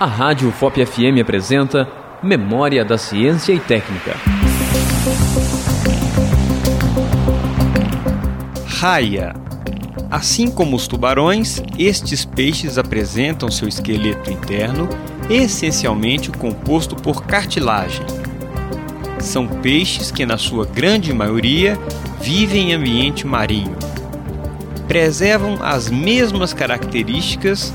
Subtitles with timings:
[0.00, 1.88] A Rádio FOP FM apresenta
[2.22, 4.14] Memória da Ciência e Técnica.
[8.64, 9.34] Raia.
[10.08, 14.88] Assim como os tubarões, estes peixes apresentam seu esqueleto interno
[15.28, 18.06] essencialmente composto por cartilagem.
[19.18, 21.76] São peixes que, na sua grande maioria,
[22.20, 23.76] vivem em ambiente marinho.
[24.86, 27.74] Preservam as mesmas características